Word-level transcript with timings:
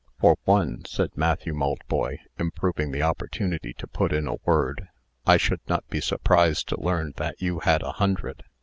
"For 0.19 0.35
one," 0.45 0.83
said 0.87 1.15
Matthew 1.15 1.53
Maltboy, 1.53 2.17
improving 2.39 2.91
the 2.91 3.03
opportunity 3.03 3.71
to 3.75 3.85
put 3.85 4.11
in 4.11 4.25
a 4.27 4.37
word, 4.45 4.87
"I 5.27 5.37
should 5.37 5.59
not 5.69 5.87
be 5.89 6.01
surprised 6.01 6.67
to 6.69 6.81
learn 6.81 7.13
that 7.17 7.39
you 7.39 7.59
had 7.59 7.83
a 7.83 7.91
hundred." 7.91 8.43